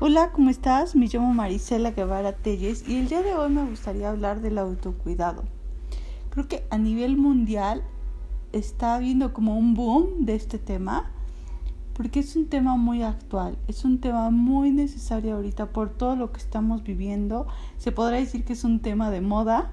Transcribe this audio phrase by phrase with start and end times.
[0.00, 0.94] Hola, ¿cómo estás?
[0.94, 5.42] Me llamo Marisela Guevara Telles y el día de hoy me gustaría hablar del autocuidado.
[6.30, 7.82] Creo que a nivel mundial
[8.52, 11.10] está habiendo como un boom de este tema
[11.94, 16.30] porque es un tema muy actual, es un tema muy necesario ahorita por todo lo
[16.30, 17.48] que estamos viviendo.
[17.76, 19.72] Se podrá decir que es un tema de moda,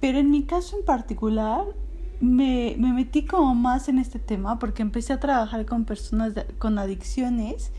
[0.00, 1.64] pero en mi caso en particular
[2.20, 6.78] me, me metí como más en este tema porque empecé a trabajar con personas con
[6.78, 7.72] adicciones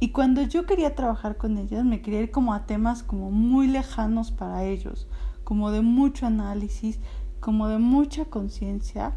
[0.00, 3.66] y cuando yo quería trabajar con ellas, me quería ir como a temas como muy
[3.66, 5.08] lejanos para ellos,
[5.42, 7.00] como de mucho análisis,
[7.40, 9.14] como de mucha conciencia.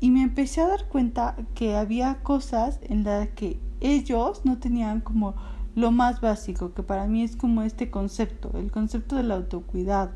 [0.00, 5.00] Y me empecé a dar cuenta que había cosas en las que ellos no tenían
[5.00, 5.34] como
[5.74, 10.12] lo más básico, que para mí es como este concepto, el concepto del autocuidado.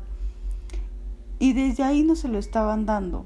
[1.37, 3.25] Y desde ahí no se lo estaban dando.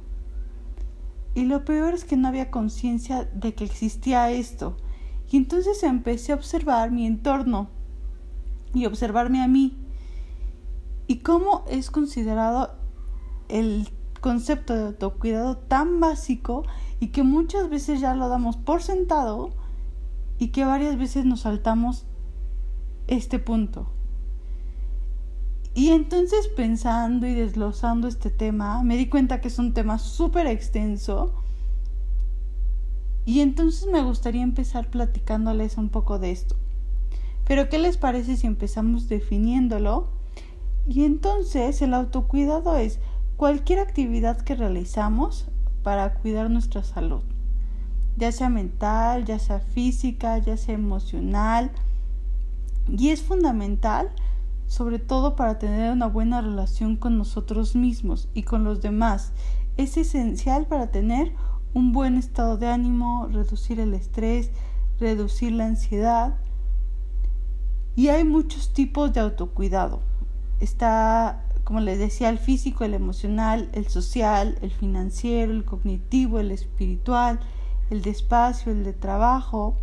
[1.36, 4.76] Y lo peor es que no había conciencia de que existía esto.
[5.30, 7.70] Y entonces empecé a observar mi entorno
[8.74, 9.78] y observarme a mí.
[11.08, 12.76] Y cómo es considerado
[13.50, 13.90] el
[14.22, 16.64] concepto de autocuidado tan básico
[17.00, 19.52] y que muchas veces ya lo damos por sentado
[20.40, 22.06] y que varias veces nos saltamos
[23.08, 23.90] este punto.
[25.76, 30.48] Y entonces pensando y desglosando este tema, me di cuenta que es un tema súper
[30.48, 31.43] extenso
[33.26, 36.56] y entonces me gustaría empezar platicándoles un poco de esto.
[37.46, 40.10] Pero ¿qué les parece si empezamos definiéndolo?
[40.88, 43.00] Y entonces el autocuidado es
[43.38, 45.48] cualquier actividad que realizamos
[45.82, 47.22] para cuidar nuestra salud,
[48.18, 51.72] ya sea mental, ya sea física, ya sea emocional.
[52.90, 54.12] Y es fundamental,
[54.68, 59.32] sobre todo para tener una buena relación con nosotros mismos y con los demás.
[59.78, 61.34] Es esencial para tener
[61.74, 64.52] un buen estado de ánimo, reducir el estrés,
[65.00, 66.38] reducir la ansiedad.
[67.96, 70.02] Y hay muchos tipos de autocuidado.
[70.60, 76.52] Está, como les decía, el físico, el emocional, el social, el financiero, el cognitivo, el
[76.52, 77.40] espiritual,
[77.90, 79.78] el de espacio, el de trabajo.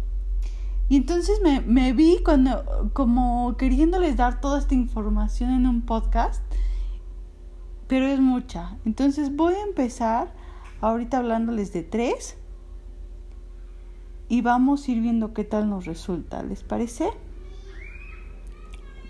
[0.89, 6.43] Y entonces me, me vi cuando, como queriéndoles dar toda esta información en un podcast,
[7.87, 8.77] pero es mucha.
[8.85, 10.40] Entonces voy a empezar
[10.81, 12.37] ahorita hablándoles de tres
[14.29, 17.11] y vamos a ir viendo qué tal nos resulta, ¿les parece?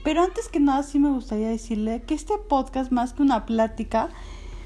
[0.03, 4.09] Pero antes que nada sí me gustaría decirle que este podcast más que una plática,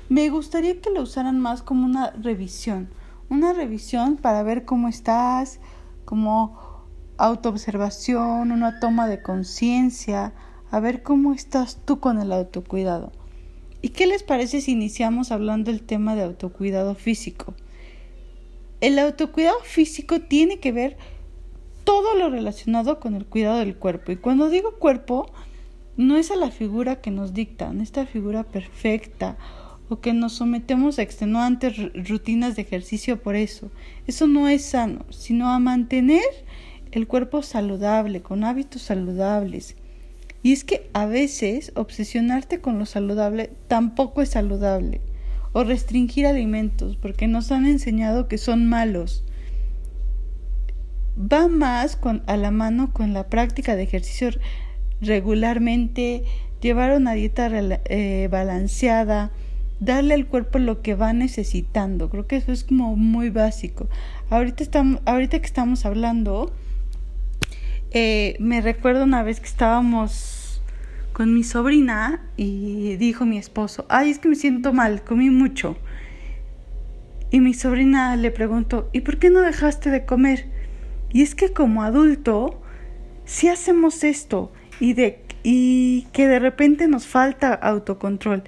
[0.09, 2.89] me gustaría que lo usaran más como una revisión,
[3.29, 5.59] una revisión para ver cómo estás,
[6.05, 6.85] como
[7.17, 10.35] autoobservación, una toma de conciencia,
[10.71, 13.11] a ver cómo estás tú con el autocuidado.
[13.85, 17.53] ¿Y qué les parece si iniciamos hablando del tema de autocuidado físico?
[18.81, 20.97] El autocuidado físico tiene que ver
[21.85, 24.11] todo lo relacionado con el cuidado del cuerpo.
[24.11, 25.31] Y cuando digo cuerpo,
[25.99, 29.37] no es a la figura que nos dictan, esta figura perfecta
[29.91, 31.77] o que nos sometemos a extenuantes
[32.09, 33.71] rutinas de ejercicio por eso.
[34.07, 36.25] Eso no es sano, sino a mantener
[36.91, 39.77] el cuerpo saludable, con hábitos saludables,
[40.45, 45.01] y es que a veces obsesionarte con lo saludable tampoco es saludable.
[45.53, 49.25] O restringir alimentos porque nos han enseñado que son malos.
[51.19, 54.29] Va más con, a la mano con la práctica de ejercicio
[55.01, 56.25] regularmente,
[56.61, 57.49] llevar una dieta
[57.87, 59.31] eh, balanceada,
[59.81, 62.11] darle al cuerpo lo que va necesitando.
[62.11, 63.89] Creo que eso es como muy básico.
[64.29, 66.53] Ahorita, estamos, ahorita que estamos hablando
[67.97, 70.34] eh, me recuerdo una vez que estábamos
[71.15, 75.79] con mi sobrina y dijo mi esposo, ay, es que me siento mal, comí mucho.
[77.31, 80.47] Y mi sobrina le preguntó, ¿y por qué no dejaste de comer?
[81.11, 82.61] Y es que como adulto,
[83.25, 88.43] si hacemos esto y, de, y que de repente nos falta autocontrol.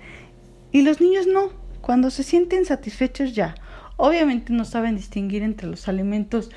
[0.73, 1.51] Y los niños no,
[1.81, 3.55] cuando se sienten satisfechos ya.
[3.97, 6.51] Obviamente no saben distinguir entre los alimentos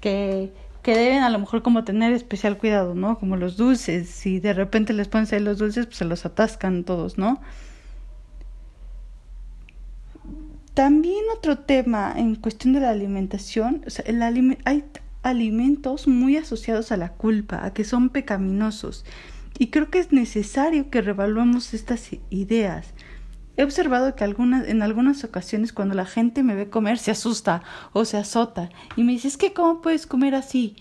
[0.00, 0.52] que
[0.86, 3.18] que deben a lo mejor como tener especial cuidado, ¿no?
[3.18, 6.84] Como los dulces, si de repente les ponen ahí los dulces, pues se los atascan
[6.84, 7.40] todos, ¿no?
[10.74, 14.84] También otro tema en cuestión de la alimentación, o sea, el hay
[15.24, 19.04] alimentos muy asociados a la culpa, a que son pecaminosos.
[19.58, 22.94] Y creo que es necesario que revaluemos estas ideas.
[23.56, 27.62] He observado que en algunas ocasiones cuando la gente me ve comer se asusta
[27.92, 30.76] o se azota y me dice, es que ¿cómo puedes comer así?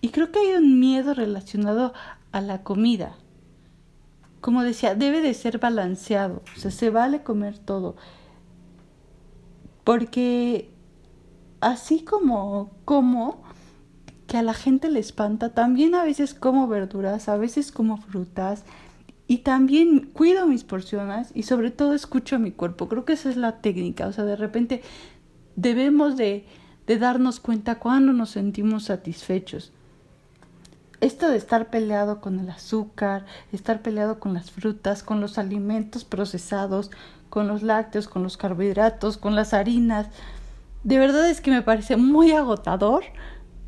[0.00, 1.92] Y creo que hay un miedo relacionado
[2.32, 3.16] a la comida.
[4.40, 7.94] Como decía, debe de ser balanceado, o sea, se vale comer todo.
[9.84, 10.70] Porque
[11.60, 13.42] así como como,
[14.26, 15.50] que a la gente le espanta.
[15.50, 18.64] También a veces como verduras, a veces como frutas
[19.32, 22.86] y también cuido mis porciones y sobre todo escucho a mi cuerpo.
[22.90, 24.06] Creo que esa es la técnica.
[24.06, 24.82] O sea, de repente
[25.56, 26.44] debemos de,
[26.86, 29.72] de darnos cuenta cuando nos sentimos satisfechos.
[31.00, 33.24] Esto de estar peleado con el azúcar,
[33.54, 36.90] estar peleado con las frutas, con los alimentos procesados,
[37.30, 40.08] con los lácteos, con los carbohidratos, con las harinas,
[40.84, 43.04] de verdad es que me parece muy agotador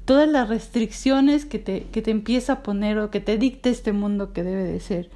[0.04, 3.92] todas las restricciones que te, que te empieza a poner o que te dicte este
[3.92, 5.08] mundo que debe de ser.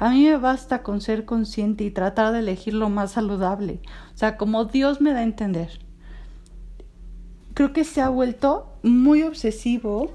[0.00, 3.80] A mí me basta con ser consciente y tratar de elegir lo más saludable,
[4.14, 5.78] o sea, como Dios me da a entender.
[7.52, 10.10] Creo que se ha vuelto muy obsesivo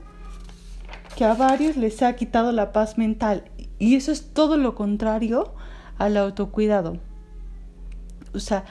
[1.15, 3.43] que a varios les ha quitado la paz mental
[3.77, 5.53] y eso es todo lo contrario
[5.99, 6.97] al autocuidado.
[8.33, 8.65] O sea,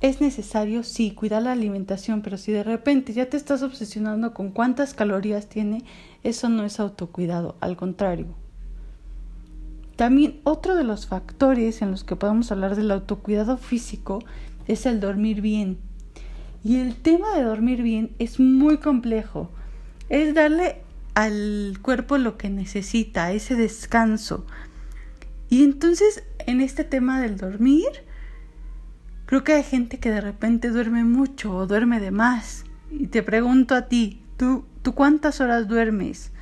[0.00, 4.52] es necesario, sí, cuidar la alimentación, pero si de repente ya te estás obsesionando con
[4.52, 5.82] cuántas calorías tiene,
[6.22, 8.41] eso no es autocuidado, al contrario.
[10.02, 14.18] También otro de los factores en los que podemos hablar del autocuidado físico
[14.66, 15.78] es el dormir bien.
[16.64, 19.48] Y el tema de dormir bien es muy complejo.
[20.08, 20.78] Es darle
[21.14, 24.44] al cuerpo lo que necesita, ese descanso.
[25.48, 27.86] Y entonces en este tema del dormir,
[29.26, 32.64] creo que hay gente que de repente duerme mucho o duerme de más.
[32.90, 36.32] Y te pregunto a ti, ¿tú, ¿tú cuántas horas duermes?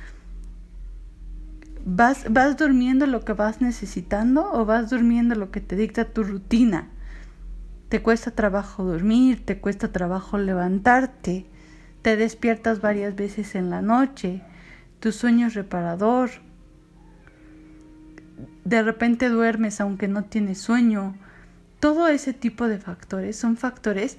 [1.85, 6.23] ¿Vas, ¿Vas durmiendo lo que vas necesitando o vas durmiendo lo que te dicta tu
[6.23, 6.89] rutina?
[7.89, 9.45] ¿Te cuesta trabajo dormir?
[9.45, 11.45] ¿Te cuesta trabajo levantarte?
[12.01, 14.43] ¿Te despiertas varias veces en la noche?
[15.01, 16.29] tu sueño es reparador.
[18.63, 21.15] De repente duermes aunque no tienes sueño.
[21.81, 24.17] Todo ese tipo de factores son factores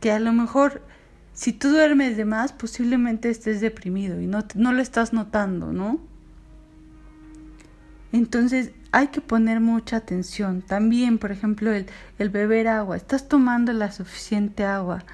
[0.00, 0.80] que a lo mejor
[1.34, 6.00] si tú duermes de más posiblemente estés deprimido y no, no lo estás notando, ¿no?
[8.12, 10.62] Entonces hay que poner mucha atención.
[10.62, 11.86] También, por ejemplo, el,
[12.18, 12.96] el beber agua.
[12.96, 15.04] ¿Estás tomando la suficiente agua?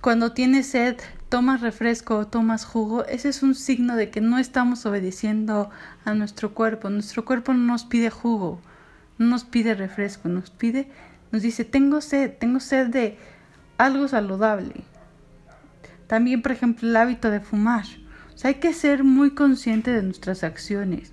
[0.00, 0.96] Cuando tienes sed,
[1.28, 5.70] tomas refresco o tomas jugo, ese es un signo de que no estamos obedeciendo
[6.04, 6.88] a nuestro cuerpo.
[6.88, 8.60] Nuestro cuerpo no nos pide jugo,
[9.18, 10.88] no nos pide refresco, nos pide,
[11.32, 13.18] nos dice, tengo sed, tengo sed de
[13.76, 14.84] algo saludable.
[16.06, 17.84] También, por ejemplo, el hábito de fumar.
[18.34, 21.12] O sea, hay que ser muy consciente de nuestras acciones.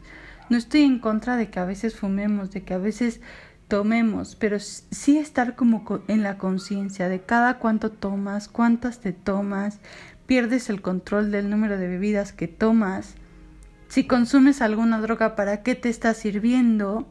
[0.49, 3.21] No estoy en contra de que a veces fumemos, de que a veces
[3.67, 9.79] tomemos, pero sí estar como en la conciencia de cada cuánto tomas, cuántas te tomas,
[10.27, 13.15] pierdes el control del número de bebidas que tomas,
[13.87, 17.07] si consumes alguna droga, ¿para qué te está sirviendo?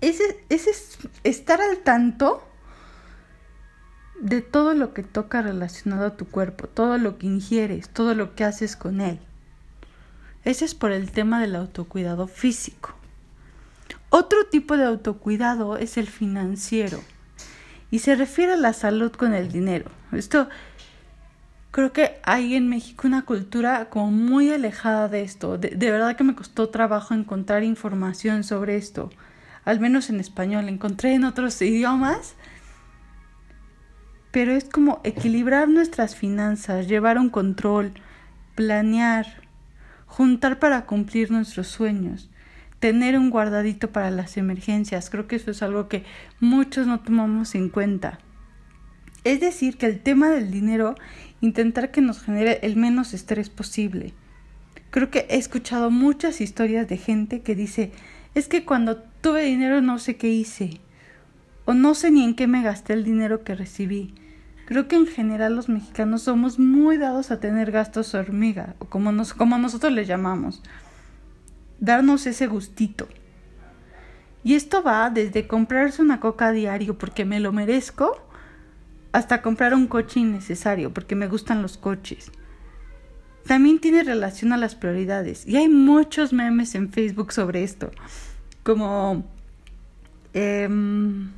[0.00, 2.42] Ese, es estar al tanto
[4.20, 8.34] de todo lo que toca relacionado a tu cuerpo, todo lo que ingieres, todo lo
[8.34, 9.18] que haces con él.
[10.44, 12.94] Ese es por el tema del autocuidado físico.
[14.10, 17.00] Otro tipo de autocuidado es el financiero
[17.90, 19.90] y se refiere a la salud con el dinero.
[20.12, 20.48] Esto
[21.70, 25.58] creo que hay en México una cultura como muy alejada de esto.
[25.58, 29.10] De, verdad que me costó trabajo encontrar información sobre esto,
[29.64, 30.68] al menos en español.
[30.68, 32.34] Encontré en otros idiomas,
[34.30, 37.92] pero es como equilibrar nuestras finanzas, llevar un control,
[38.54, 39.43] planear,
[40.16, 42.30] juntar para cumplir nuestros sueños
[42.84, 45.08] tener un guardadito para las emergencias.
[45.08, 46.04] Creo que eso es algo que
[46.38, 48.18] muchos no tomamos en cuenta.
[49.24, 50.94] Es decir, que el tema del dinero,
[51.40, 54.12] intentar que nos genere el menos estrés posible.
[54.90, 57.90] Creo que he escuchado muchas historias de gente que dice,
[58.34, 60.80] es que cuando tuve dinero no sé qué hice,
[61.64, 64.14] o no sé ni en qué me gasté el dinero que recibí.
[64.66, 69.12] Creo que en general los mexicanos somos muy dados a tener gastos hormiga, o como,
[69.12, 70.62] nos, como nosotros les llamamos
[71.80, 73.08] darnos ese gustito.
[74.42, 78.20] Y esto va desde comprarse una coca diario porque me lo merezco,
[79.12, 82.32] hasta comprar un coche innecesario porque me gustan los coches.
[83.46, 85.46] También tiene relación a las prioridades.
[85.46, 87.90] Y hay muchos memes en Facebook sobre esto.
[88.62, 89.24] Como...
[90.32, 91.30] Em,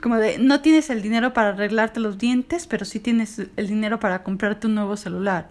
[0.00, 4.00] como de, no tienes el dinero para arreglarte los dientes, pero sí tienes el dinero
[4.00, 5.50] para comprarte un nuevo celular.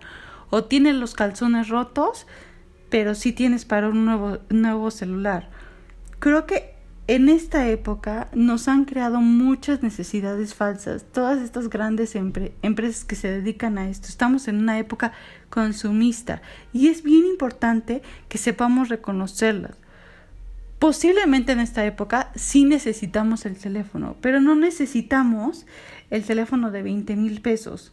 [0.50, 2.26] O tienes los calzones rotos,
[2.90, 5.50] pero sí tienes para un nuevo, nuevo celular.
[6.20, 6.80] Creo que
[7.10, 13.32] en esta época nos han creado muchas necesidades falsas, todas estas grandes empresas que se
[13.32, 14.10] dedican a esto.
[14.10, 15.14] Estamos en una época
[15.50, 19.76] consumista y es bien importante que sepamos reconocerlas.
[20.80, 25.66] Posiblemente en esta época sí necesitamos el teléfono, pero no necesitamos
[26.10, 27.92] el teléfono de 20 mil pesos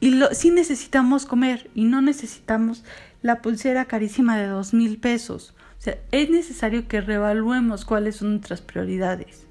[0.00, 2.84] Y lo, sí necesitamos comer y no necesitamos
[3.22, 5.54] la pulsera carísima de dos mil pesos.
[5.78, 9.46] O sea, es necesario que reevaluemos cuáles son nuestras prioridades.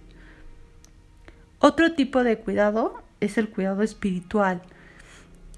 [1.59, 4.61] Otro tipo de cuidado es el cuidado espiritual.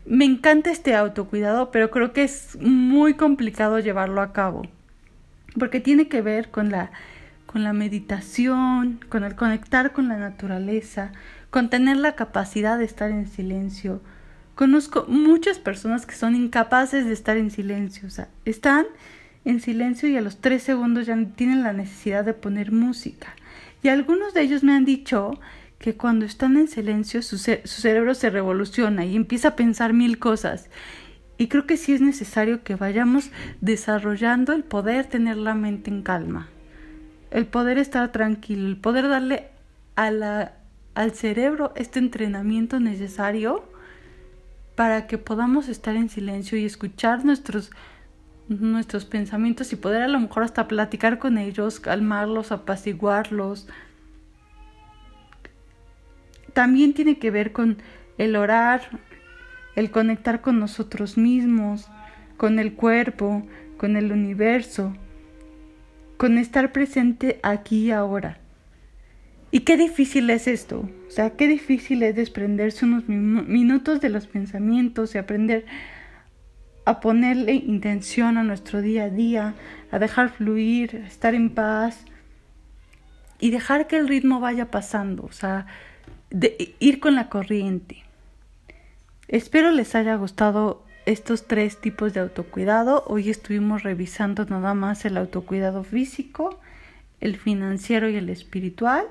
[0.06, 4.64] Me encanta este autocuidado, pero creo que es muy complicado llevarlo a cabo,
[5.58, 6.92] porque tiene que ver con la,
[7.46, 11.12] con la meditación, con el conectar con la naturaleza,
[11.50, 14.02] con tener la capacidad de estar en silencio,
[14.56, 18.86] Conozco muchas personas que son incapaces de estar en silencio, o sea, están
[19.44, 23.36] en silencio y a los tres segundos ya tienen la necesidad de poner música.
[23.84, 25.38] Y algunos de ellos me han dicho
[25.78, 30.20] que cuando están en silencio su, su cerebro se revoluciona y empieza a pensar mil
[30.20, 30.70] cosas.
[31.38, 33.30] Y creo que sí es necesario que vayamos
[33.62, 36.48] desarrollando el poder tener la mente en calma,
[37.32, 39.50] el poder estar tranquilo, el poder darle
[39.96, 40.52] a
[40.96, 43.66] al cerebro este entrenamiento necesario
[44.76, 47.72] para que podamos estar en silencio y escuchar nuestros
[48.48, 53.68] nuestros pensamientos y poder a lo mejor hasta platicar con ellos, calmarlos, apaciguarlos.
[56.54, 57.80] También tiene que ver con
[58.20, 59.00] el orar,
[59.76, 61.90] el conectar con nosotros mismos,
[62.38, 63.46] con el cuerpo,
[63.78, 64.96] con el universo,
[66.18, 68.40] con estar presente aquí y ahora.
[69.52, 74.28] Y qué difícil es esto, o sea, qué difícil es desprenderse unos minutos de los
[74.28, 75.66] pensamientos y aprender
[76.86, 79.56] a ponerle intención a nuestro día a día,
[79.92, 82.06] a dejar fluir, a estar en paz
[83.40, 85.68] y dejar que el ritmo vaya pasando, o sea,
[86.80, 88.04] ir con la corriente.
[89.28, 93.04] Espero les haya gustado estos tres tipos de autocuidado.
[93.08, 96.60] Hoy estuvimos revisando nada más el autocuidado físico,
[97.22, 99.08] el financiero y el espiritual.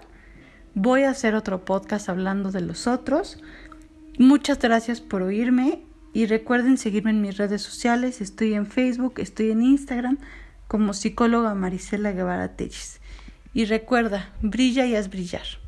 [0.75, 3.42] Voy a hacer otro podcast hablando de los otros.
[4.16, 8.21] Muchas gracias por oírme y recuerden seguirme en mis redes sociales.
[8.21, 10.18] Estoy en Facebook, estoy en Instagram
[10.68, 13.00] como psicóloga Marisela Guevara Telles.
[13.52, 15.63] Y recuerda, brilla y haz brillar.